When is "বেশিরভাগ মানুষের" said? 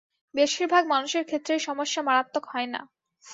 0.35-1.23